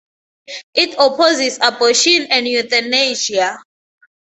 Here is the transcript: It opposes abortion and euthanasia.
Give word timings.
It 0.73 0.95
opposes 0.97 1.59
abortion 1.61 2.25
and 2.31 2.47
euthanasia. 2.47 3.59